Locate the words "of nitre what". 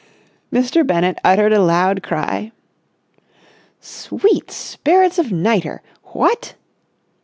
5.19-6.55